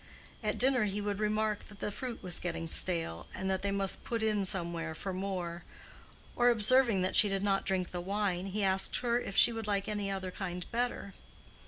[0.41, 4.23] At dinner he would remark that the fruit was getting stale, and they must put
[4.23, 5.63] in somewhere for more;
[6.35, 9.67] or, observing that she did not drink the wine, he asked her if she would
[9.67, 11.13] like any other kind better.